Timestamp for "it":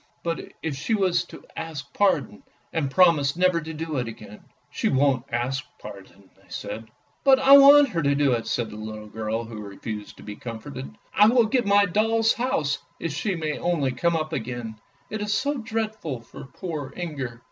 3.97-4.07, 8.31-8.47, 15.11-15.21